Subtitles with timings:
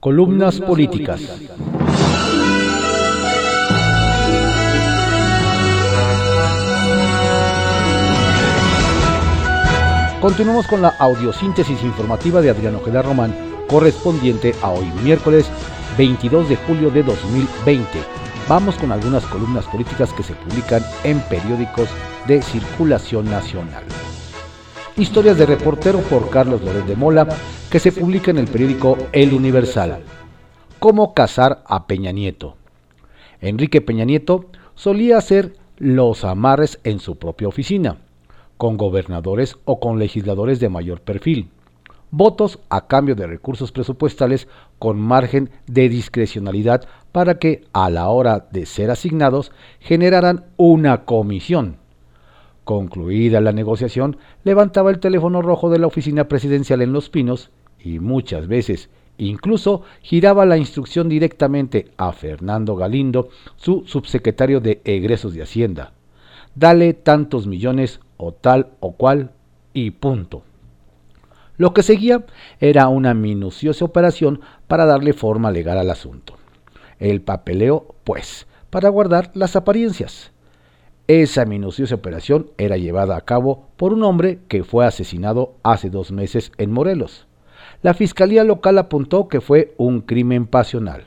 [0.00, 1.20] Columnas políticas.
[10.22, 13.34] Continuamos con la audiosíntesis informativa de Adriano Ojeda Román,
[13.68, 15.50] correspondiente a hoy miércoles
[15.98, 17.86] 22 de julio de 2020.
[18.48, 21.90] Vamos con algunas columnas políticas que se publican en periódicos
[22.26, 23.84] de circulación nacional.
[24.96, 27.28] Historias de reportero por Carlos Loret de Mola,
[27.70, 30.00] que se publica en el periódico El Universal.
[30.78, 32.56] Cómo casar a Peña Nieto.
[33.40, 37.98] Enrique Peña Nieto solía hacer los amarres en su propia oficina
[38.60, 41.48] con gobernadores o con legisladores de mayor perfil.
[42.10, 44.48] Votos a cambio de recursos presupuestales
[44.78, 51.79] con margen de discrecionalidad para que, a la hora de ser asignados, generaran una comisión.
[52.70, 57.98] Concluida la negociación, levantaba el teléfono rojo de la oficina presidencial en Los Pinos y
[57.98, 65.42] muchas veces incluso giraba la instrucción directamente a Fernando Galindo, su subsecretario de egresos de
[65.42, 65.94] Hacienda.
[66.54, 69.32] Dale tantos millones o tal o cual
[69.74, 70.44] y punto.
[71.56, 72.24] Lo que seguía
[72.60, 76.36] era una minuciosa operación para darle forma legal al asunto.
[77.00, 80.30] El papeleo, pues, para guardar las apariencias.
[81.10, 86.12] Esa minuciosa operación era llevada a cabo por un hombre que fue asesinado hace dos
[86.12, 87.26] meses en Morelos.
[87.82, 91.06] La fiscalía local apuntó que fue un crimen pasional.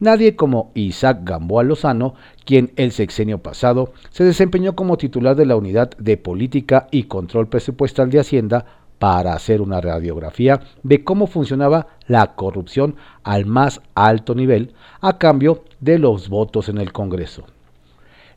[0.00, 2.14] Nadie como Isaac Gamboa Lozano,
[2.44, 7.46] quien el sexenio pasado se desempeñó como titular de la Unidad de Política y Control
[7.46, 8.66] Presupuestal de Hacienda
[8.98, 15.62] para hacer una radiografía de cómo funcionaba la corrupción al más alto nivel a cambio
[15.78, 17.44] de los votos en el Congreso.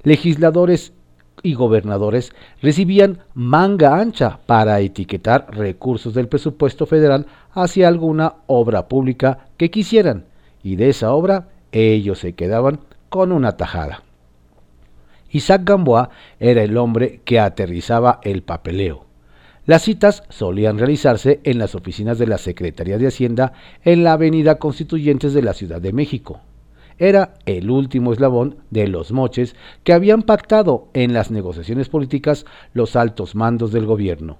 [0.04, 0.94] Legisladores
[1.42, 9.48] y gobernadores recibían manga ancha para etiquetar recursos del presupuesto federal hacia alguna obra pública
[9.58, 10.26] que quisieran,
[10.62, 14.04] y de esa obra ellos se quedaban con una tajada.
[15.31, 16.09] Isaac Gamboa
[16.40, 19.06] era el hombre que aterrizaba el papeleo.
[19.66, 23.53] Las citas solían realizarse en las oficinas de la Secretaría de Hacienda
[23.84, 26.41] en la Avenida Constituyentes de la Ciudad de México.
[26.98, 32.96] Era el último eslabón de los moches que habían pactado en las negociaciones políticas los
[32.96, 34.38] altos mandos del gobierno.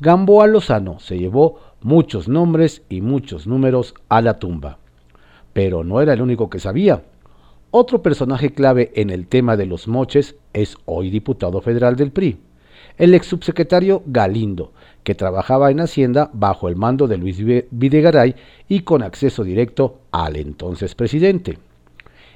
[0.00, 4.78] Gamboa Lozano se llevó muchos nombres y muchos números a la tumba
[5.54, 7.02] pero no era el único que sabía.
[7.70, 12.38] Otro personaje clave en el tema de los moches es hoy diputado federal del PRI,
[12.98, 14.72] el ex subsecretario Galindo,
[15.04, 17.38] que trabajaba en Hacienda bajo el mando de Luis
[17.70, 18.34] Videgaray
[18.68, 21.58] y con acceso directo al entonces presidente.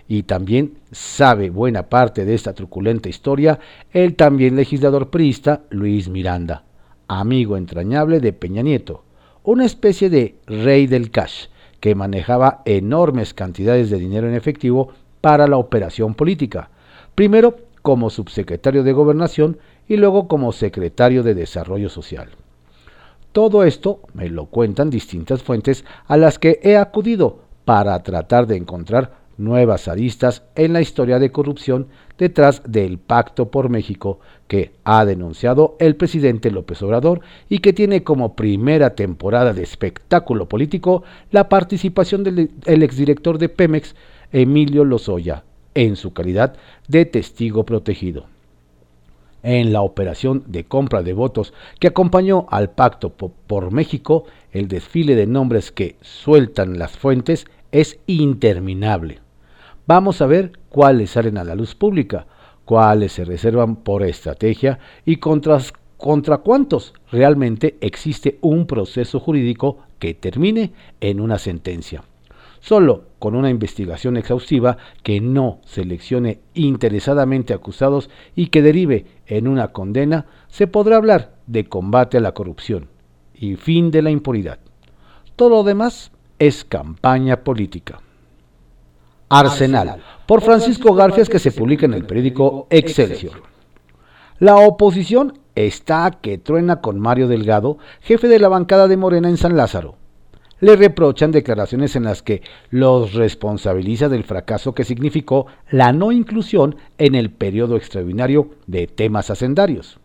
[0.07, 3.59] Y también sabe buena parte de esta truculenta historia
[3.93, 6.65] el también legislador priista Luis Miranda,
[7.09, 9.03] amigo entrañable de Peña Nieto,
[9.43, 11.47] una especie de rey del cash,
[11.81, 16.71] que manejaba enormes cantidades de dinero en efectivo para la operación política,
[17.15, 22.31] primero como subsecretario de Gobernación y luego como secretario de Desarrollo Social.
[23.39, 28.57] Todo esto me lo cuentan distintas fuentes a las que he acudido para tratar de
[28.57, 31.87] encontrar nuevas aristas en la historia de corrupción
[32.19, 38.03] detrás del Pacto por México que ha denunciado el presidente López Obrador y que tiene
[38.03, 43.95] como primera temporada de espectáculo político la participación del exdirector de Pemex,
[44.33, 45.45] Emilio Lozoya,
[45.75, 46.57] en su calidad
[46.89, 48.27] de testigo protegido.
[49.43, 55.15] En la operación de compra de votos que acompañó al Pacto por México, el desfile
[55.15, 59.21] de nombres que sueltan las fuentes es interminable.
[59.87, 62.27] Vamos a ver cuáles salen a la luz pública,
[62.65, 65.59] cuáles se reservan por estrategia y contra,
[65.97, 72.03] contra cuántos realmente existe un proceso jurídico que termine en una sentencia.
[72.61, 79.69] Solo con una investigación exhaustiva que no seleccione interesadamente acusados y que derive en una
[79.69, 82.89] condena, se podrá hablar de combate a la corrupción
[83.35, 84.59] y fin de la impunidad.
[85.37, 88.01] Todo lo demás es campaña política.
[89.29, 93.43] Arsenal, por Francisco Garfias, que se publica en el periódico Excelsior.
[94.39, 99.37] La oposición está que truena con Mario Delgado, jefe de la bancada de Morena en
[99.37, 99.97] San Lázaro.
[100.61, 106.77] Le reprochan declaraciones en las que los responsabiliza del fracaso que significó la no inclusión
[106.99, 110.01] en el periodo extraordinario de temas hacendarios.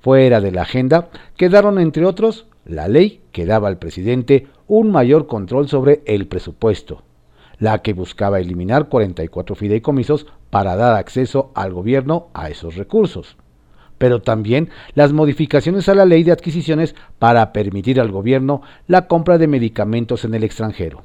[0.00, 5.26] Fuera de la agenda quedaron, entre otros, la ley que daba al presidente un mayor
[5.26, 7.02] control sobre el presupuesto,
[7.58, 13.38] la que buscaba eliminar 44 fideicomisos para dar acceso al gobierno a esos recursos,
[14.02, 19.38] pero también las modificaciones a la ley de adquisiciones para permitir al gobierno la compra
[19.38, 21.04] de medicamentos en el extranjero.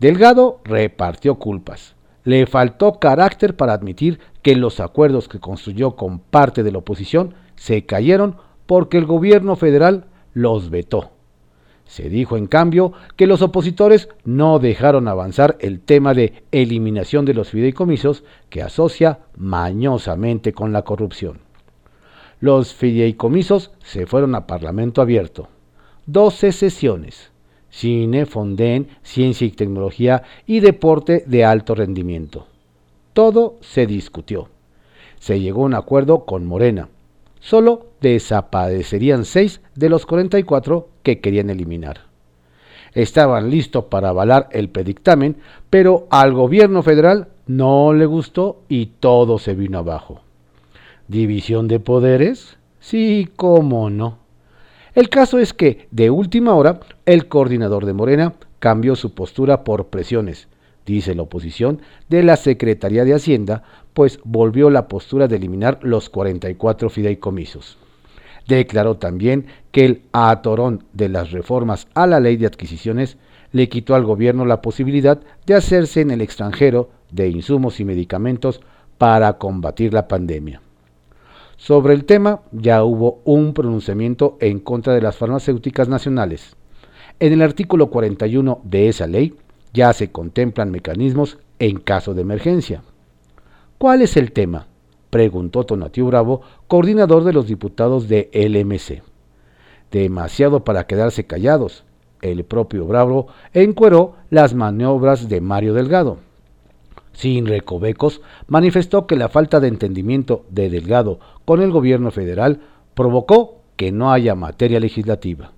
[0.00, 1.94] Delgado repartió culpas.
[2.22, 7.36] Le faltó carácter para admitir que los acuerdos que construyó con parte de la oposición
[7.56, 8.36] se cayeron
[8.66, 10.04] porque el gobierno federal
[10.34, 11.12] los vetó.
[11.86, 17.32] Se dijo, en cambio, que los opositores no dejaron avanzar el tema de eliminación de
[17.32, 21.43] los fideicomisos que asocia mañosamente con la corrupción.
[22.44, 25.48] Los fideicomisos se fueron a Parlamento abierto.
[26.04, 27.30] 12 sesiones.
[27.70, 32.46] Cine, Fonden, Ciencia y Tecnología y Deporte de alto rendimiento.
[33.14, 34.50] Todo se discutió.
[35.18, 36.90] Se llegó a un acuerdo con Morena,
[37.40, 42.08] solo desaparecerían seis de los 44 que querían eliminar.
[42.92, 45.38] Estaban listos para avalar el predictamen,
[45.70, 50.23] pero al gobierno federal no le gustó y todo se vino abajo.
[51.08, 52.56] ¿División de poderes?
[52.80, 54.18] Sí, cómo no.
[54.94, 59.88] El caso es que, de última hora, el coordinador de Morena cambió su postura por
[59.88, 60.48] presiones,
[60.86, 66.10] dice la oposición, de la Secretaría de Hacienda pues volvió la postura de eliminar los
[66.10, 67.78] 44 fideicomisos.
[68.48, 73.16] Declaró también que el atorón de las reformas a la ley de adquisiciones
[73.52, 78.60] le quitó al gobierno la posibilidad de hacerse en el extranjero de insumos y medicamentos
[78.98, 80.60] para combatir la pandemia.
[81.56, 86.56] Sobre el tema ya hubo un pronunciamiento en contra de las farmacéuticas nacionales.
[87.20, 89.34] En el artículo 41 de esa ley
[89.72, 92.82] ya se contemplan mecanismos en caso de emergencia.
[93.78, 94.66] ¿Cuál es el tema?
[95.10, 99.02] preguntó Tonatiu Bravo, coordinador de los diputados de LMC.
[99.92, 101.84] Demasiado para quedarse callados.
[102.20, 106.18] El propio Bravo encueró las maniobras de Mario Delgado.
[107.12, 112.60] Sin recovecos, manifestó que la falta de entendimiento de Delgado con el gobierno federal
[112.94, 115.52] provocó que no haya materia legislativa.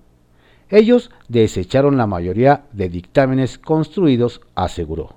[0.69, 5.15] Ellos desecharon la mayoría de dictámenes construidos, aseguró.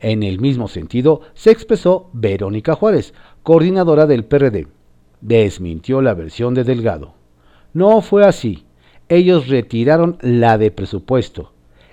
[0.00, 4.66] En el mismo sentido se expresó Verónica Juárez, coordinadora del PRD.
[5.20, 7.14] Desmintió la versión de Delgado.
[7.72, 8.64] No fue así.
[9.08, 11.52] Ellos retiraron la de presupuesto.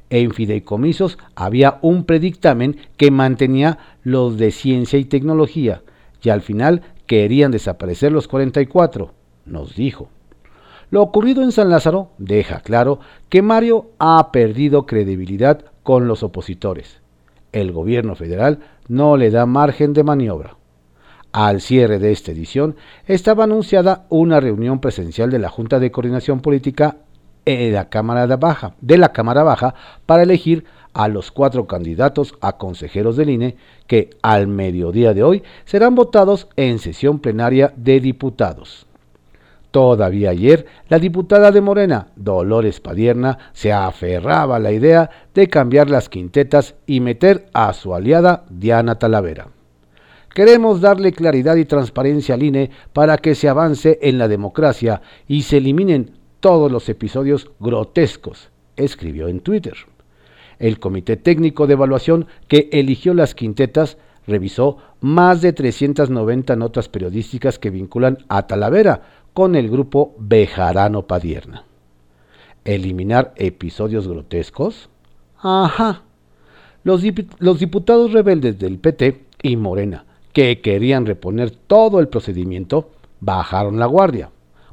[0.10, 5.84] En fideicomisos había un predictamen que mantenía los de ciencia y tecnología,
[6.24, 9.12] y al final querían desaparecer los 44,
[9.46, 10.08] nos dijo.
[10.92, 17.02] Lo ocurrido en San Lázaro deja claro que Mario ha perdido credibilidad con los opositores
[17.52, 20.56] el gobierno federal no le da margen de maniobra.
[21.32, 22.76] Al cierre de esta edición
[23.06, 26.98] estaba anunciada una reunión presencial de la Junta de Coordinación Política
[27.46, 29.74] de la Cámara Baja, de la Cámara Baja
[30.06, 33.56] para elegir a los cuatro candidatos a consejeros del INE
[33.88, 38.86] que al mediodía de hoy serán votados en sesión plenaria de diputados.
[39.72, 45.92] Todavía ayer, la diputada de Morena, Dolores Padierna, se aferraba a la idea de cambiar
[45.92, 49.50] las quintetas y meter a su aliada Diana Talavera.
[50.34, 55.44] Queremos darle claridad y transparencia al INE para que se avance en la democracia y
[55.44, 59.76] se eliminen todos los episodios grotescos, escribió en Twitter.
[60.60, 63.98] El Comité Técnico de Evaluación que eligió las quintetas
[64.28, 69.02] revisó más de 390 notas periodísticas que vinculan a Talavera
[69.34, 71.64] con el grupo Bejarano Padierna.
[72.66, 74.90] ¿Eliminar episodios grotescos?
[75.38, 76.04] Ajá.
[76.84, 83.86] Los, diputados rebeldes del PT y Morena, que querían reponer todo el procedimiento, bajaron la
[83.86, 84.32] guardia.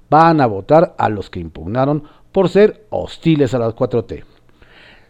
[0.08, 4.24] Van a votar a los que impugnaron por ser hostiles a las 4T.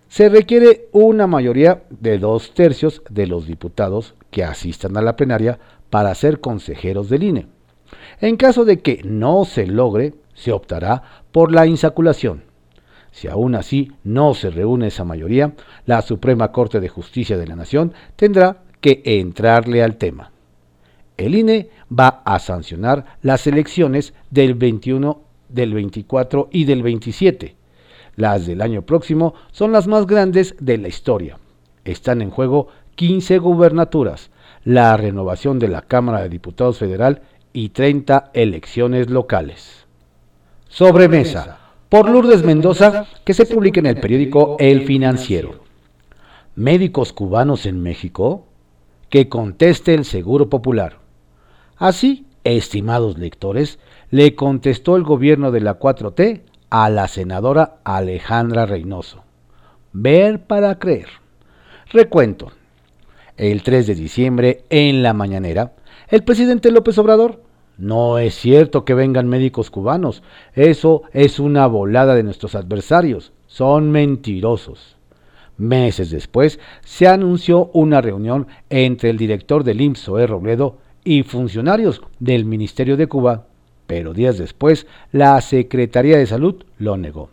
[0.09, 5.59] Se requiere una mayoría de dos tercios de los diputados que asistan a la plenaria
[5.91, 7.47] para ser consejeros del INE.
[8.21, 12.45] En caso de que no se logre, se optará por la insaculación.
[13.11, 15.55] Si aún así no se reúne esa mayoría,
[15.87, 20.33] la Suprema Corte de Justicia de la Nación tendrá que entrarle al tema.
[21.17, 27.56] El INE va a sancionar las elecciones del 21, del 24 y del 27.
[28.16, 31.38] Las del año próximo son las más grandes de la historia.
[31.85, 34.30] Están en juego 15 gubernaturas,
[34.64, 39.87] la renovación de la Cámara de Diputados Federal y 30 elecciones locales.
[40.68, 41.58] Sobremesa,
[41.88, 45.61] por Lourdes Mendoza, que se publica en el periódico El Financiero.
[46.54, 48.46] ¿Médicos cubanos en México?
[49.11, 50.99] Que conteste el Seguro Popular.
[51.76, 53.78] Así, estimados lectores,
[54.11, 59.25] le contestó el gobierno de la 4T a la senadora Alejandra Reynoso.
[59.92, 61.08] Ver para creer.
[61.90, 62.52] Recuento.
[63.37, 65.75] El 3 de diciembre, en la mañanera,
[66.08, 67.42] el presidente López Obrador
[67.78, 70.23] no es cierto que vengan médicos cubanos.
[70.54, 73.32] Eso es una volada de nuestros adversarios.
[73.46, 74.96] Son mentirosos.
[75.58, 82.44] Meses después, se anunció una reunión entre el director del IMSS, Robledo, y funcionarios del
[82.44, 83.46] Ministerio de Cuba,
[83.87, 87.31] pero días después la Secretaría de Salud lo negó.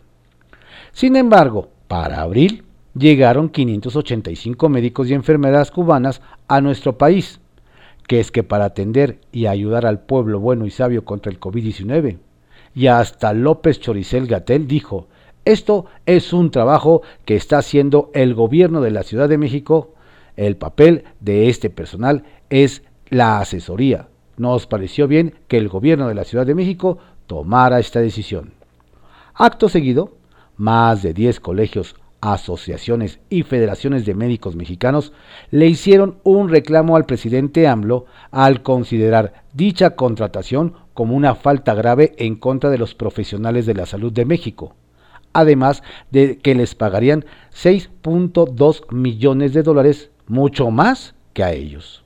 [0.92, 2.64] Sin embargo, para abril
[2.96, 7.40] llegaron 585 médicos y enfermeras cubanas a nuestro país,
[8.06, 12.18] que es que para atender y ayudar al pueblo bueno y sabio contra el COVID-19.
[12.74, 15.08] Y hasta López Choricel Gatel dijo,
[15.44, 19.94] esto es un trabajo que está haciendo el gobierno de la Ciudad de México.
[20.36, 24.08] El papel de este personal es la asesoría.
[24.36, 28.52] Nos pareció bien que el gobierno de la Ciudad de México tomara esta decisión.
[29.34, 30.16] Acto seguido,
[30.56, 35.12] más de 10 colegios, asociaciones y federaciones de médicos mexicanos
[35.50, 42.14] le hicieron un reclamo al presidente AMLO al considerar dicha contratación como una falta grave
[42.16, 44.74] en contra de los profesionales de la salud de México,
[45.34, 52.03] además de que les pagarían 6.2 millones de dólares, mucho más que a ellos.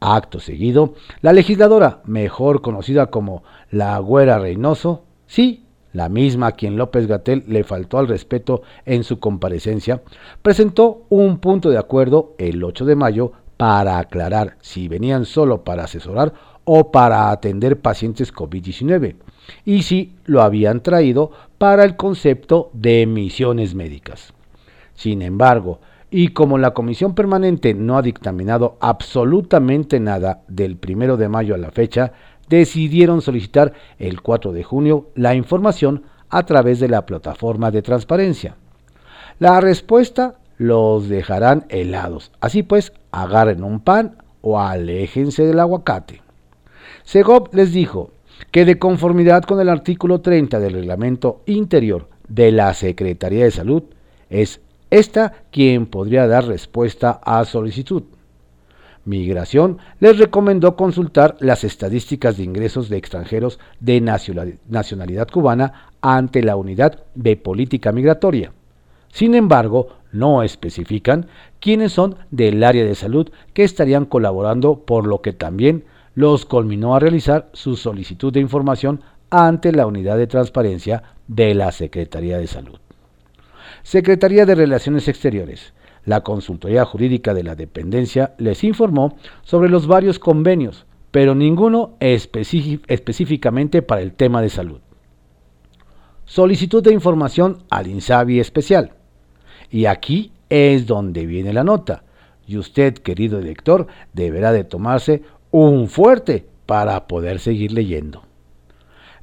[0.00, 6.76] Acto seguido, la legisladora, mejor conocida como la Güera Reynoso, sí, la misma a quien
[6.76, 10.02] López Gatel le faltó al respeto en su comparecencia,
[10.40, 15.84] presentó un punto de acuerdo el 8 de mayo para aclarar si venían solo para
[15.84, 16.32] asesorar
[16.64, 19.16] o para atender pacientes COVID-19
[19.64, 24.32] y si lo habían traído para el concepto de misiones médicas.
[24.94, 31.28] Sin embargo, y como la comisión permanente no ha dictaminado absolutamente nada del primero de
[31.28, 32.12] mayo a la fecha,
[32.48, 38.56] decidieron solicitar el 4 de junio la información a través de la plataforma de transparencia.
[39.38, 46.22] La respuesta los dejarán helados, así pues agarren un pan o aléjense del aguacate.
[47.04, 48.10] Segov les dijo
[48.50, 53.84] que de conformidad con el artículo 30 del reglamento interior de la Secretaría de Salud,
[54.28, 54.60] es
[54.90, 58.02] esta quien podría dar respuesta a solicitud.
[59.04, 66.56] Migración les recomendó consultar las estadísticas de ingresos de extranjeros de nacionalidad cubana ante la
[66.56, 68.52] unidad de política migratoria.
[69.08, 71.26] Sin embargo, no especifican
[71.60, 76.94] quiénes son del área de salud que estarían colaborando, por lo que también los culminó
[76.94, 82.46] a realizar su solicitud de información ante la unidad de transparencia de la Secretaría de
[82.46, 82.78] Salud.
[83.82, 85.72] Secretaría de Relaciones Exteriores.
[86.04, 93.82] La Consultoría Jurídica de la Dependencia les informó sobre los varios convenios, pero ninguno específicamente
[93.82, 94.80] para el tema de salud.
[96.24, 98.92] Solicitud de información al INSABI especial.
[99.70, 102.04] Y aquí es donde viene la nota.
[102.46, 108.22] Y usted, querido lector, deberá de tomarse un fuerte para poder seguir leyendo.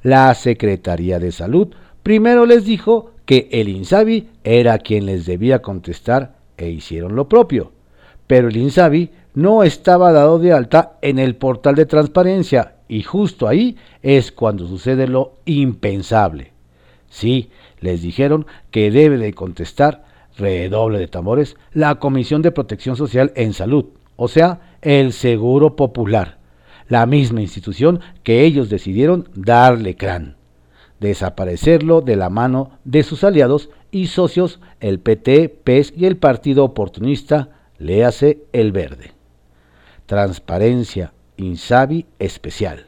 [0.02, 6.36] La Secretaría de Salud primero les dijo que el INSABI era quien les debía contestar
[6.56, 7.72] e hicieron lo propio.
[8.26, 13.46] Pero el INSABI no estaba dado de alta en el portal de transparencia y justo
[13.46, 16.52] ahí es cuando sucede lo impensable.
[17.10, 20.06] Sí, les dijeron que debe de contestar,
[20.38, 23.84] redoble de tambores, la Comisión de Protección Social en Salud,
[24.16, 26.38] o sea, el Seguro Popular,
[26.88, 30.37] la misma institución que ellos decidieron darle crán
[31.00, 36.64] desaparecerlo de la mano de sus aliados y socios, el PT, PES y el Partido
[36.64, 39.12] Oportunista, léase el Verde.
[40.06, 42.86] Transparencia, Insabi especial.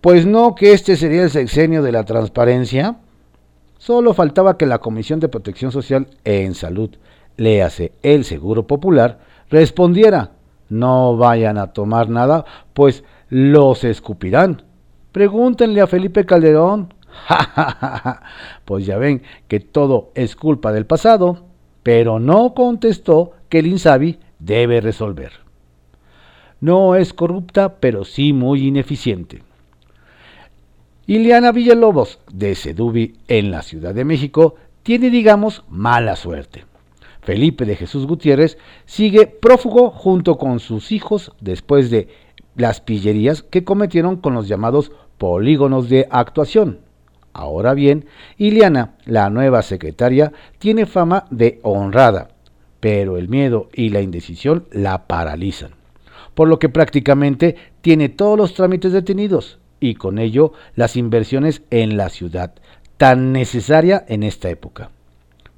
[0.00, 2.96] Pues no que este sería el sexenio de la transparencia.
[3.78, 6.90] Solo faltaba que la Comisión de Protección Social en Salud,
[7.36, 9.18] léase el Seguro Popular,
[9.50, 10.32] respondiera,
[10.68, 14.62] no vayan a tomar nada, pues los escupirán
[15.14, 16.92] Pregúntenle a Felipe Calderón.
[18.64, 21.44] pues ya ven que todo es culpa del pasado,
[21.84, 25.30] pero no contestó que el Insabi debe resolver.
[26.60, 29.44] No es corrupta, pero sí muy ineficiente.
[31.06, 36.64] Ileana Villalobos, de Sedubi en la Ciudad de México, tiene, digamos, mala suerte.
[37.22, 42.08] Felipe de Jesús Gutiérrez sigue prófugo junto con sus hijos después de
[42.56, 46.80] las pillerías que cometieron con los llamados polígonos de actuación.
[47.32, 48.06] Ahora bien,
[48.38, 52.28] Iliana, la nueva secretaria, tiene fama de honrada,
[52.80, 55.72] pero el miedo y la indecisión la paralizan,
[56.34, 61.96] por lo que prácticamente tiene todos los trámites detenidos y con ello las inversiones en
[61.96, 62.54] la ciudad,
[62.96, 64.90] tan necesaria en esta época.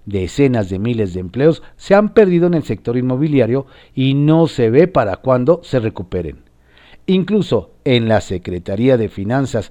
[0.07, 4.71] Decenas de miles de empleos se han perdido en el sector inmobiliario y no se
[4.71, 6.46] ve para cuándo se recuperen.
[7.07, 9.71] Incluso en la Secretaría de Finanzas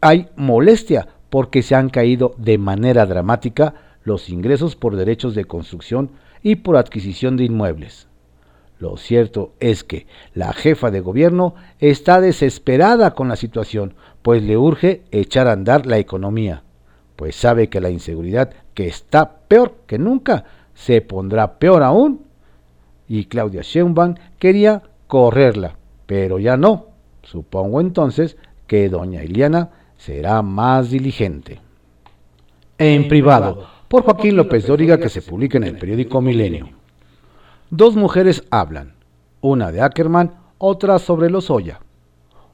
[0.00, 6.10] hay molestia porque se han caído de manera dramática los ingresos por derechos de construcción
[6.42, 8.06] y por adquisición de inmuebles.
[8.78, 14.56] Lo cierto es que la jefa de gobierno está desesperada con la situación, pues le
[14.56, 16.62] urge echar a andar la economía,
[17.16, 22.20] pues sabe que la inseguridad, que está peor que nunca, se pondrá peor aún.
[23.08, 25.76] Y Claudia Sheinbaum quería correrla,
[26.08, 26.86] pero ya no.
[27.22, 31.60] Supongo entonces que doña Iliana será más diligente.
[32.78, 36.70] En privado, por Joaquín López Dóriga, que se publica en el periódico Milenio.
[37.68, 38.94] Dos mujeres hablan,
[39.42, 41.80] una de Ackerman, otra sobre Lozoya.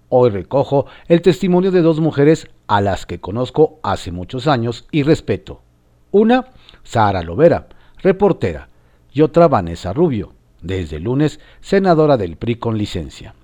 [0.08, 5.04] Hoy recojo el testimonio de dos mujeres a las que conozco hace muchos años y
[5.04, 5.62] respeto.
[6.10, 6.46] Una,
[6.82, 7.68] Sara Lovera,
[7.98, 8.68] reportera,
[9.12, 13.36] y otra Vanessa Rubio, desde el lunes senadora del PRI con licencia.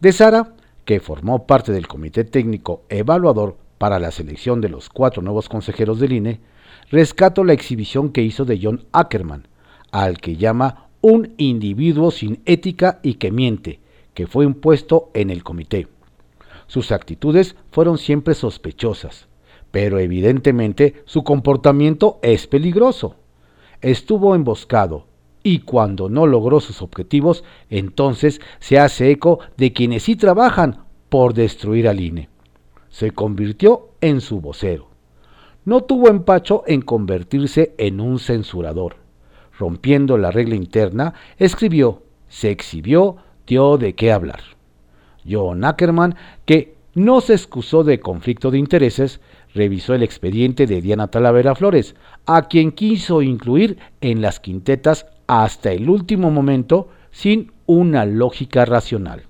[0.00, 5.22] De Sara, que formó parte del Comité Técnico Evaluador para la selección de los cuatro
[5.22, 6.40] nuevos consejeros del INE,
[6.88, 9.48] rescato la exhibición que hizo de John Ackerman,
[9.90, 13.80] al que llama un individuo sin ética y que miente,
[14.14, 15.88] que fue impuesto en el comité.
[16.68, 19.26] Sus actitudes fueron siempre sospechosas,
[19.72, 23.16] pero evidentemente su comportamiento es peligroso.
[23.80, 25.07] Estuvo emboscado,
[25.42, 31.34] y cuando no logró sus objetivos, entonces se hace eco de quienes sí trabajan por
[31.34, 32.28] destruir al INE.
[32.88, 34.88] Se convirtió en su vocero.
[35.64, 38.96] No tuvo empacho en convertirse en un censurador
[39.58, 43.16] rompiendo la regla interna, escribió, se exhibió,
[43.46, 44.40] dio de qué hablar.
[45.28, 46.14] John Ackerman,
[46.46, 49.20] que no se excusó de conflicto de intereses,
[49.54, 55.70] revisó el expediente de Diana Talavera Flores, a quien quiso incluir en las quintetas hasta
[55.70, 59.26] el último momento sin una lógica racional.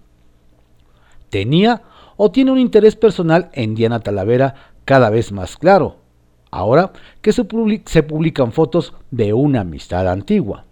[1.29, 1.83] Tenía
[2.17, 4.55] o tiene un interés personal en Diana Talavera
[4.87, 5.97] cada vez más claro,
[6.51, 10.65] ahora que se, publican fotos de una amistad antigua.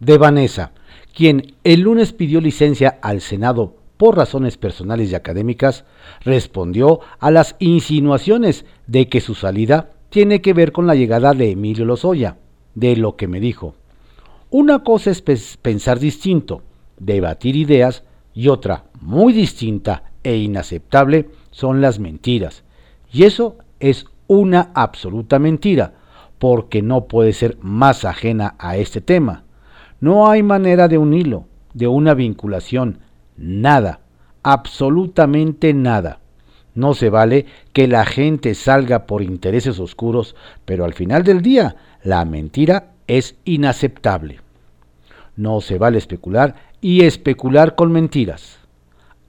[0.00, 0.72] De Vanessa,
[1.14, 5.84] quien el lunes pidió licencia al Senado por razones personales y académicas,
[6.22, 11.50] respondió a las insinuaciones de que su salida tiene que ver con la llegada de
[11.50, 12.38] Emilio Lozoya,
[12.74, 13.74] de lo que me dijo.
[14.54, 16.60] Una cosa es pensar distinto,
[16.98, 22.62] debatir ideas, y otra, muy distinta e inaceptable, son las mentiras.
[23.10, 25.94] Y eso es una absoluta mentira,
[26.38, 29.44] porque no puede ser más ajena a este tema.
[30.00, 32.98] No hay manera de unirlo, de una vinculación,
[33.38, 34.00] nada,
[34.42, 36.20] absolutamente nada.
[36.74, 40.36] No se vale que la gente salga por intereses oscuros,
[40.66, 44.40] pero al final del día la mentira es inaceptable.
[45.36, 48.58] No se vale especular y especular con mentiras.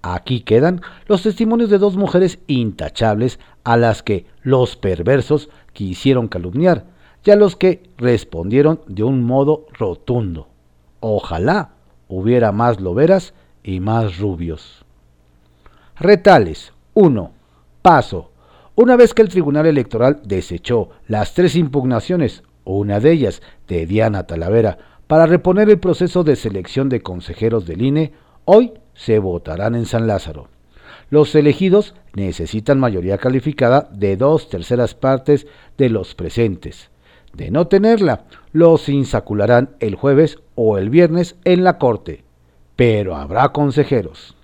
[0.02, 6.86] Aquí quedan los testimonios de dos mujeres intachables a las que los perversos quisieron calumniar
[7.26, 10.50] y a los que respondieron de un modo rotundo.
[11.00, 11.72] Ojalá
[12.08, 14.86] hubiera más loberas y más rubios.
[15.96, 17.32] Retales 1.
[17.82, 18.32] Paso.
[18.76, 24.28] Una vez que el Tribunal Electoral desechó las tres impugnaciones, una de ellas de Diana
[24.28, 28.14] Talavera, para reponer el proceso de selección de consejeros del INE,
[28.46, 30.48] hoy se votarán en San Lázaro.
[31.10, 35.46] Los elegidos necesitan mayoría calificada de dos terceras partes
[35.78, 36.90] de los presentes.
[37.34, 42.24] De no tenerla, los insacularán el jueves o el viernes en la Corte,
[42.76, 44.36] pero habrá consejeros.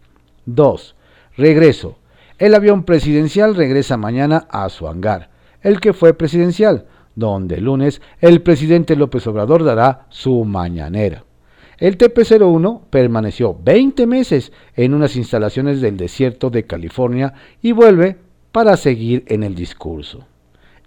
[0.45, 0.95] 2.
[1.38, 1.97] Regreso.
[2.38, 5.29] El avión presidencial regresa mañana a su hangar,
[5.62, 6.86] el que fue presidencial,
[7.19, 11.23] donde el lunes el presidente López Obrador dará su mañanera.
[11.77, 18.17] El TP-01 permaneció 20 meses en unas instalaciones del desierto de California y vuelve
[18.51, 20.25] para seguir en el discurso.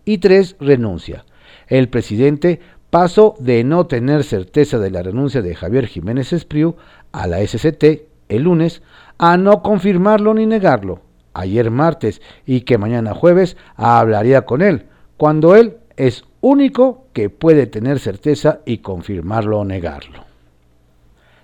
[0.04, 0.56] Y 3.
[0.60, 1.24] Renuncia.
[1.68, 6.76] El presidente pasó de no tener certeza de la renuncia de Javier Jiménez Espriu
[7.12, 7.84] a la SCT
[8.28, 8.82] el lunes
[9.18, 11.00] a no confirmarlo ni negarlo
[11.34, 17.68] ayer martes y que mañana jueves hablaría con él, cuando él es único que puede
[17.68, 20.24] tener certeza y confirmarlo o negarlo.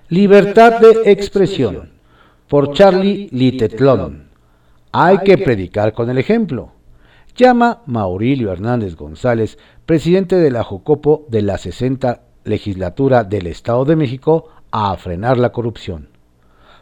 [0.08, 1.90] Libertad de expresión.
[2.48, 4.30] Por Charlie Litetlón.
[4.90, 6.72] Hay que predicar con el ejemplo.
[7.36, 13.94] Llama Maurilio Hernández González, presidente de la Jocopo de la 60 legislatura del Estado de
[13.94, 16.08] México, a frenar la corrupción.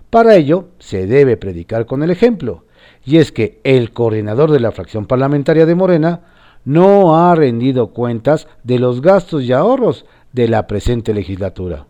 [0.09, 2.65] Para ello, se debe predicar con el ejemplo,
[3.05, 6.36] y es que el coordinador de la fracción parlamentaria de Morena
[6.67, 11.87] no ha rendido cuentas de los gastos y ahorros de la presente legislatura.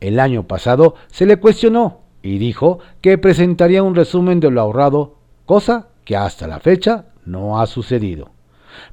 [0.00, 5.16] El año pasado se le cuestionó y dijo que presentaría un resumen de lo ahorrado,
[5.44, 8.30] cosa que hasta la fecha no ha sucedido.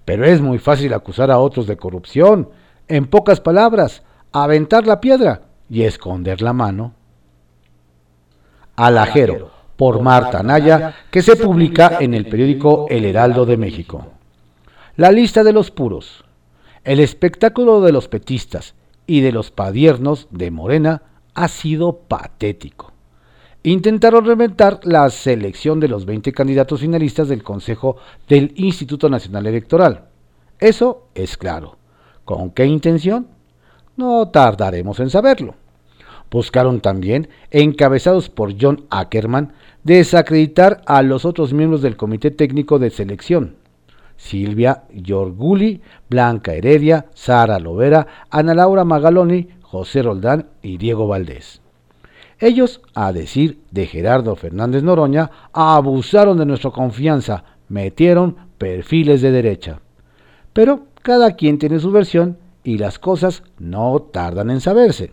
[0.04, 2.50] pero es muy fácil acusar a otros de corrupción.
[2.90, 6.92] En pocas palabras, aventar la piedra y esconder la mano.
[8.76, 14.19] Alajero, por Marta Naya, que se publica en el periódico El Heraldo de México.
[15.00, 16.26] La lista de los puros.
[16.84, 18.76] El espectáculo de los petistas
[19.08, 22.92] y de los padiernos de Morena ha sido patético.
[23.64, 27.96] Intentaron reventar la selección de los 20 candidatos finalistas del Consejo
[28.28, 30.10] del Instituto Nacional Electoral.
[30.60, 31.78] Eso es claro.
[32.26, 33.30] ¿Con qué intención?
[33.96, 35.56] No tardaremos en saberlo.
[36.30, 42.90] Buscaron también, encabezados por John Ackerman, desacreditar a los otros miembros del Comité Técnico de
[42.90, 43.59] Selección.
[44.20, 51.62] Silvia Giorguli, Blanca Heredia, Sara Lovera, Ana Laura Magaloni, José Roldán y Diego Valdés.
[52.38, 59.80] Ellos, a decir de Gerardo Fernández Noroña, abusaron de nuestra confianza, metieron perfiles de derecha.
[60.52, 65.12] Pero cada quien tiene su versión y las cosas no tardan en saberse.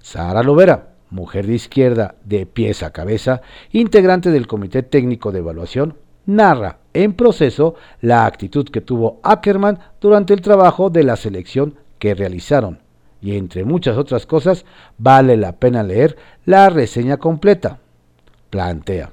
[0.00, 3.42] Sara Lovera, mujer de izquierda de pies a cabeza,
[3.72, 10.34] integrante del Comité Técnico de Evaluación, narra en proceso la actitud que tuvo Ackerman durante
[10.34, 12.82] el trabajo de la selección que realizaron
[13.22, 14.66] y entre muchas otras cosas,
[14.98, 17.78] vale la pena leer la reseña completa.
[18.50, 19.12] Plantea.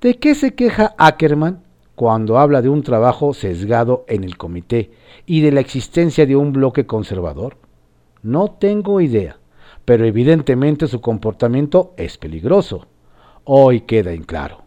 [0.00, 1.62] ¿De qué se queja Ackerman
[1.94, 4.90] cuando habla de un trabajo sesgado en el comité
[5.26, 7.56] y de la existencia de un bloque conservador?
[8.22, 9.38] No tengo idea,
[9.84, 12.88] pero evidentemente su comportamiento es peligroso.
[13.44, 14.64] Hoy queda en claro.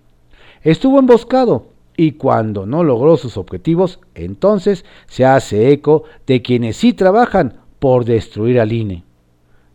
[0.62, 6.94] Estuvo emboscado y cuando no logró sus objetivos, entonces se hace eco de quienes sí
[6.94, 9.04] trabajan por destruir al INE.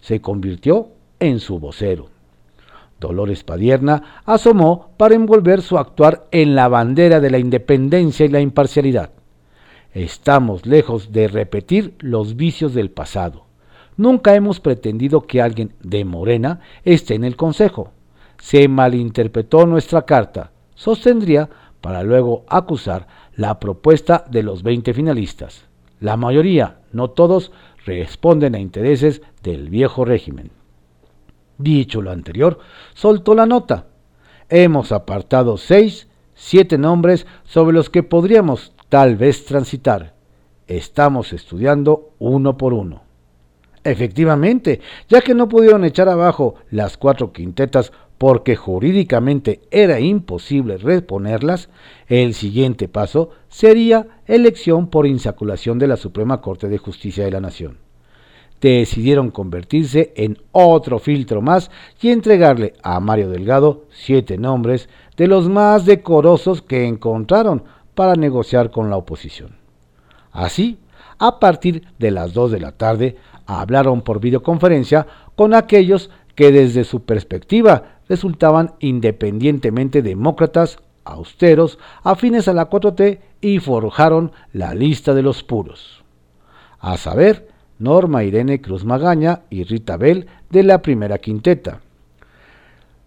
[0.01, 0.89] Se convirtió
[1.21, 2.09] en su vocero.
[3.01, 8.41] Dolores Padierna asomó para envolver su actuar en la bandera de la independencia y la
[8.41, 9.11] imparcialidad.
[9.95, 13.45] Estamos lejos de repetir los vicios del pasado.
[13.97, 17.93] Nunca hemos pretendido que alguien de Morena esté en el Consejo.
[18.39, 21.51] Se malinterpretó nuestra carta, sostendría,
[21.89, 25.65] para luego acusar la propuesta de los 20 finalistas.
[26.01, 27.51] La mayoría, no todos,
[27.87, 30.51] responden a intereses del viejo régimen.
[31.57, 32.59] Dicho lo anterior,
[32.93, 33.87] soltó la nota.
[34.51, 40.13] Hemos apartado seis, siete nombres sobre los que podríamos tal vez transitar.
[40.67, 43.01] Estamos estudiando uno por uno.
[43.83, 51.69] Efectivamente, ya que no pudieron echar abajo las cuatro quintetas porque jurídicamente era imposible reponerlas,
[52.09, 57.41] el siguiente paso sería elección por insaculación de la Suprema Corte de Justicia de la
[57.41, 57.79] Nación.
[58.61, 61.71] Decidieron convertirse en otro filtro más
[62.03, 67.63] y entregarle a Mario Delgado siete nombres de los más decorosos que encontraron
[67.95, 69.57] para negociar con la oposición.
[70.33, 70.79] Así,
[71.21, 76.85] a partir de las 2 de la tarde, hablaron por videoconferencia con aquellos que desde
[76.85, 85.23] su perspectiva resultaban independientemente demócratas, austeros, afines a la 4T y forjaron la lista de
[85.23, 86.03] los puros.
[86.81, 91.81] A saber, Norma Irene Cruz Magaña y Rita Bell de la primera quinteta,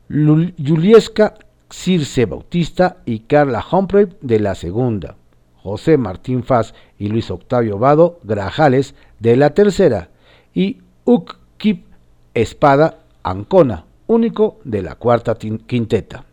[0.10, 1.36] Julieska
[1.70, 5.16] Circe Bautista y Carla Humphrey de la segunda,
[5.62, 10.10] José Martín Faz y Luis Octavio Vado Grajales de la tercera
[10.54, 11.86] y Ukip
[12.34, 16.26] Espada Ancona único de la cuarta quinteta.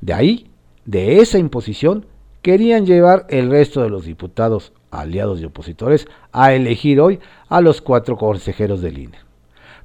[0.00, 0.50] De ahí,
[0.84, 2.06] de esa imposición,
[2.42, 7.80] querían llevar el resto de los diputados, aliados y opositores, a elegir hoy a los
[7.80, 9.18] cuatro consejeros del INE.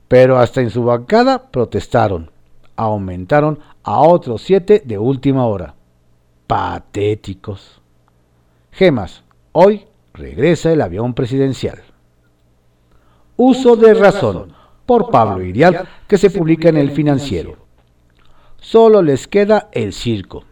[0.08, 2.32] Pero hasta en su bancada protestaron,
[2.75, 5.75] aumentaron a otros siete de última hora.
[6.47, 7.82] Patéticos.
[8.71, 11.82] Gemas, hoy regresa el avión presidencial.
[13.36, 14.59] Uso de razón
[14.89, 17.58] por Pablo Irial, que se publica en el financiero.
[18.58, 20.45] Solo les queda el circo.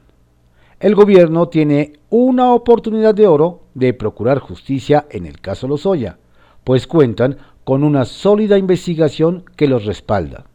[0.79, 6.19] El gobierno tiene una oportunidad de oro de procurar justicia en el caso Lozoya,
[6.63, 10.45] pues cuentan con una sólida investigación que los respalda.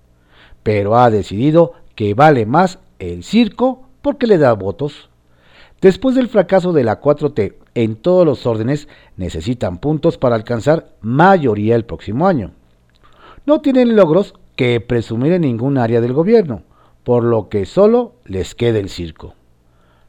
[0.62, 5.10] Pero ha decidido que vale más el circo porque le da votos.
[5.80, 11.74] Después del fracaso de la 4T en todos los órdenes, necesitan puntos para alcanzar mayoría
[11.74, 12.52] el próximo año
[13.46, 16.62] no tienen logros que presumir en ningún área del gobierno,
[17.04, 19.34] por lo que solo les queda el circo.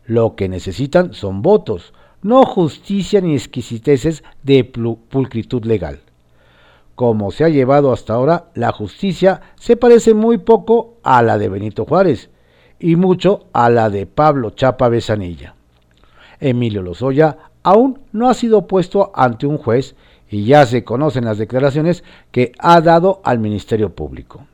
[0.06, 6.00] Lo que necesitan son votos, no justicia ni exquisiteces de pulcritud legal.
[6.96, 11.50] Como se ha llevado hasta ahora, la justicia se parece muy poco a la de
[11.50, 12.30] Benito Juárez
[12.80, 15.56] y mucho a la de Pablo Chapa Besanilla.
[16.40, 19.96] Emilio Lozoya aún no ha sido puesto ante un juez
[20.30, 24.46] y ya se conocen las declaraciones que ha dado al Ministerio Público.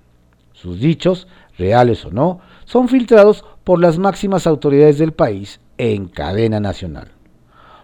[0.54, 1.28] Sus dichos,
[1.58, 7.12] reales o no, son filtrados por las máximas autoridades del país en cadena nacional.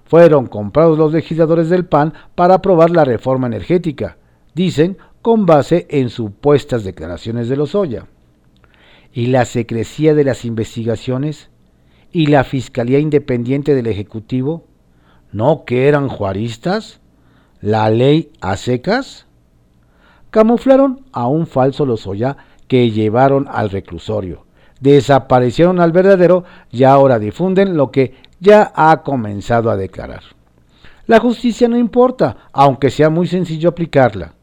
[0.06, 4.18] Fueron comprados los legisladores del PAN para aprobar la reforma energética,
[4.54, 8.08] dicen con base en supuestas declaraciones de Lozoya.
[9.12, 11.50] ¿Y la secrecía de las investigaciones?
[12.12, 14.66] ¿Y la Fiscalía Independiente del Ejecutivo?
[15.32, 17.00] ¿No que eran juaristas?
[17.62, 19.26] ¿La ley a secas?
[20.30, 22.36] Camuflaron a un falso Lozoya
[22.68, 24.46] que llevaron al reclusorio.
[24.82, 30.24] Desaparecieron al verdadero y ahora difunden lo que ya ha comenzado a declarar.
[31.08, 34.34] La justicia no importa, aunque sea muy sencillo aplicarla.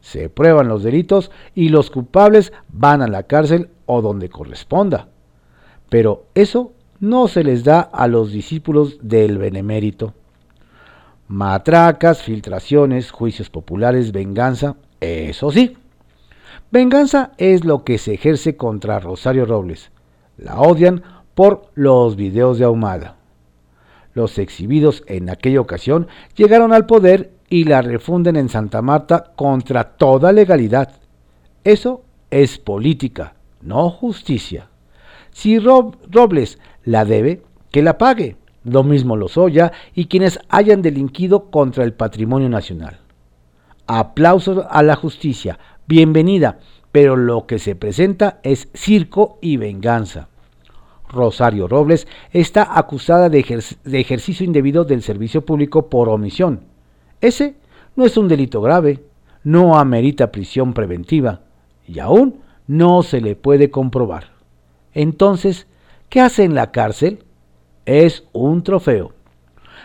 [0.00, 5.08] Se prueban los delitos y los culpables van a la cárcel o donde corresponda.
[5.88, 10.14] Pero eso no se les da a los discípulos del benemérito.
[11.30, 15.76] Matracas, filtraciones, juicios populares, venganza, eso sí.
[16.72, 19.92] Venganza es lo que se ejerce contra Rosario Robles.
[20.38, 21.04] La odian
[21.36, 23.14] por los videos de Ahumada.
[24.12, 29.84] Los exhibidos en aquella ocasión llegaron al poder y la refunden en Santa Marta contra
[29.84, 30.94] toda legalidad.
[31.62, 34.68] Eso es política, no justicia.
[35.30, 38.39] Si Robles la debe, que la pague.
[38.64, 43.00] Lo mismo Lozoya y quienes hayan delinquido contra el patrimonio nacional.
[43.86, 46.58] Aplausos a la justicia, bienvenida,
[46.92, 50.28] pero lo que se presenta es circo y venganza.
[51.08, 56.60] Rosario Robles está acusada de, ejercicio indebido del servicio público por omisión.
[57.20, 57.56] Ese
[57.96, 59.02] no es un delito grave,
[59.42, 61.40] no amerita prisión preventiva
[61.86, 64.32] y aún no se le puede comprobar.
[64.94, 65.66] Entonces,
[66.08, 67.24] ¿qué hace en la cárcel?
[67.90, 69.12] Es un trofeo.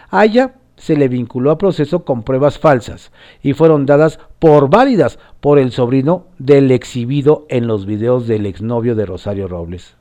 [0.10, 5.20] A ella se le vinculó a proceso con pruebas falsas y fueron dadas por válidas
[5.40, 9.96] por el sobrino del exhibido en los videos del exnovio de Rosario Robles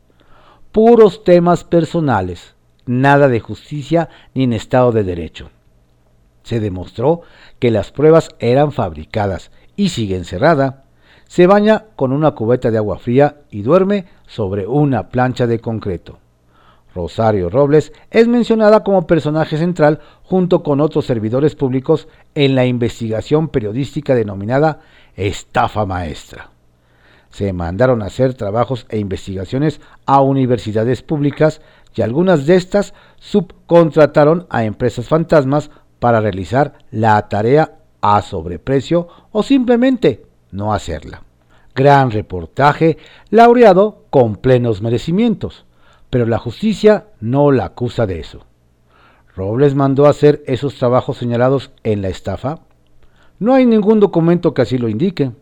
[0.74, 5.50] puros temas personales, nada de justicia ni en Estado de Derecho.
[6.42, 7.20] Se demostró
[7.60, 10.82] que las pruebas eran fabricadas y sigue encerrada.
[11.28, 16.18] Se baña con una cubeta de agua fría y duerme sobre una plancha de concreto.
[16.94, 23.48] Rosario Robles es mencionada como personaje central junto con otros servidores públicos en la investigación
[23.48, 24.80] periodística denominada
[25.16, 26.50] estafa maestra
[27.34, 31.60] se mandaron a hacer trabajos e investigaciones a universidades públicas
[31.92, 39.42] y algunas de estas subcontrataron a empresas fantasmas para realizar la tarea a sobreprecio o
[39.42, 41.24] simplemente no hacerla.
[41.74, 42.98] Gran reportaje
[43.30, 45.66] laureado con plenos merecimientos,
[46.14, 48.46] pero la justicia no la acusa de eso.
[49.34, 52.60] Robles mandó hacer esos trabajos señalados en la estafa.
[53.40, 55.32] No hay ningún documento que así lo indique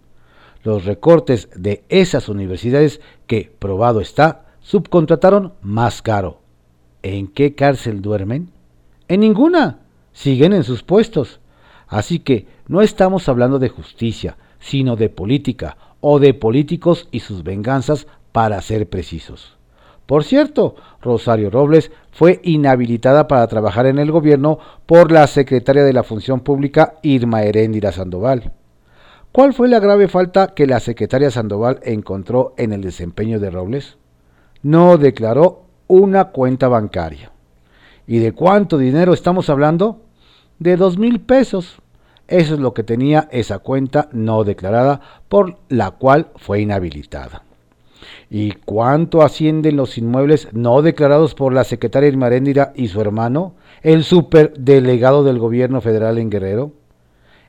[0.62, 6.40] los recortes de esas universidades que, probado está, subcontrataron más caro.
[7.02, 8.48] ¿En qué cárcel duermen?
[9.08, 9.80] En ninguna.
[10.12, 11.40] Siguen en sus puestos.
[11.86, 17.42] Así que no estamos hablando de justicia, sino de política, o de políticos y sus
[17.42, 19.58] venganzas, para ser precisos.
[20.12, 25.94] Por cierto, Rosario Robles fue inhabilitada para trabajar en el gobierno por la secretaria de
[25.94, 28.52] la Función Pública Irma Heréndira Sandoval.
[29.32, 33.96] ¿Cuál fue la grave falta que la secretaria Sandoval encontró en el desempeño de Robles?
[34.62, 37.32] No declaró una cuenta bancaria.
[38.06, 40.02] ¿Y de cuánto dinero estamos hablando?
[40.58, 41.78] De dos mil pesos.
[42.28, 47.44] Eso es lo que tenía esa cuenta no declarada por la cual fue inhabilitada.
[48.30, 54.04] ¿Y cuánto ascienden los inmuebles no declarados por la secretaria Irmaréndira y su hermano, el
[54.04, 56.72] superdelegado del gobierno federal en Guerrero?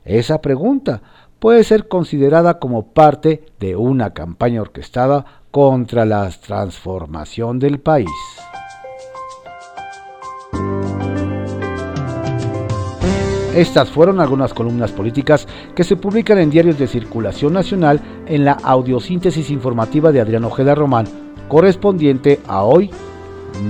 [0.04, 1.02] Esa pregunta
[1.38, 8.08] puede ser considerada como parte de una campaña orquestada contra la transformación del país.
[13.54, 18.52] Estas fueron algunas columnas políticas que se publican en diarios de circulación nacional en la
[18.52, 21.06] audiosíntesis informativa de Adrián Ojeda Román,
[21.48, 22.90] correspondiente a hoy,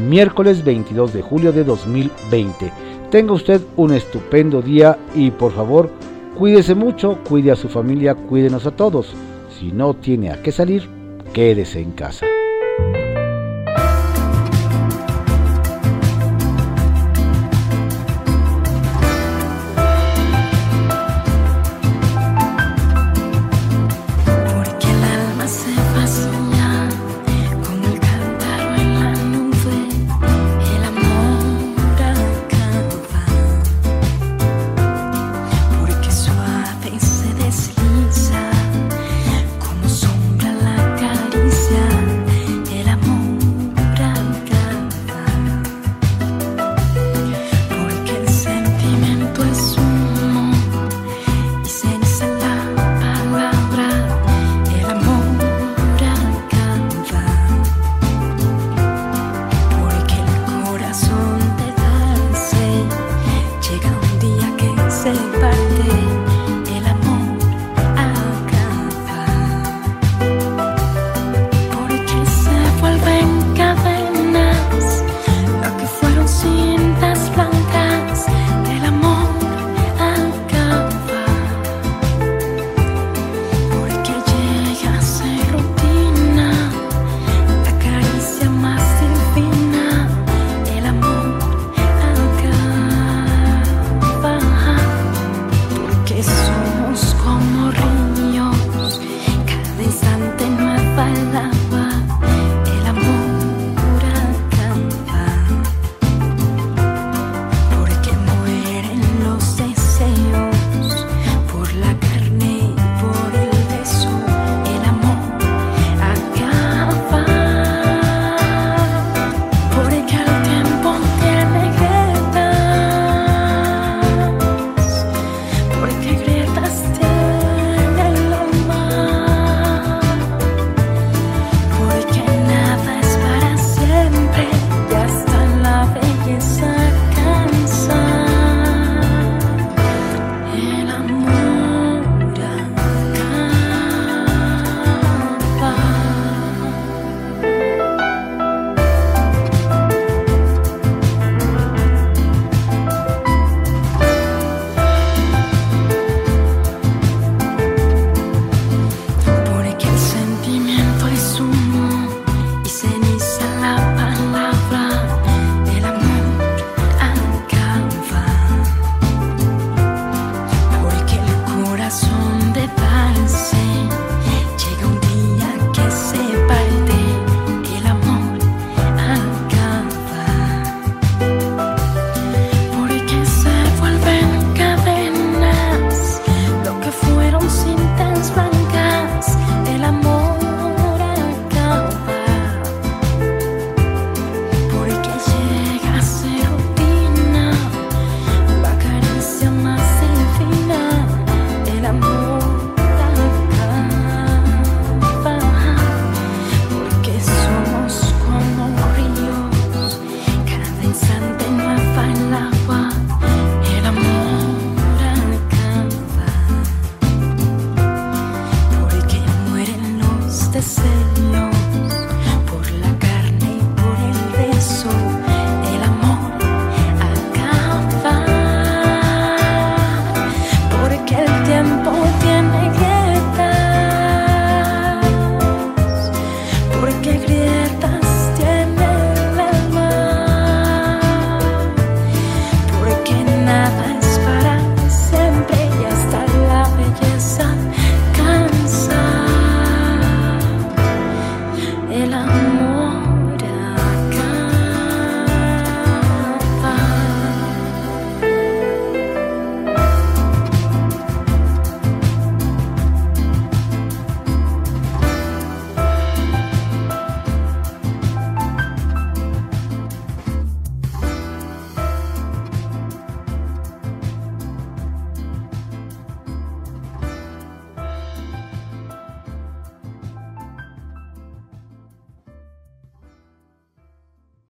[0.09, 2.73] miércoles 22 de julio de 2020.
[3.11, 5.91] Tenga usted un estupendo día y por favor
[6.37, 9.15] Cuídese mucho, cuide a su familia, cuídenos a todos.
[9.57, 10.89] Si no tiene a qué salir,
[11.33, 12.27] quédese en casa.